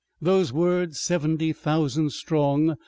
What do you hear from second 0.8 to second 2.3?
"Seventy thousand